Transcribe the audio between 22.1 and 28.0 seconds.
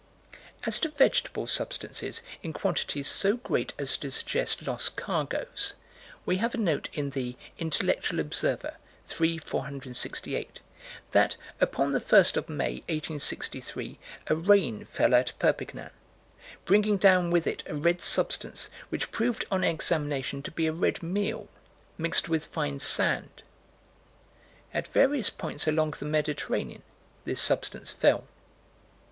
with fine sand." At various points along the Mediterranean, this substance